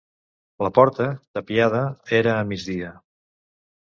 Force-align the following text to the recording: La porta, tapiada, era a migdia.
La 0.67 0.71
porta, 0.77 1.07
tapiada, 1.39 1.83
era 2.21 2.33
a 2.39 2.49
migdia. 2.55 2.91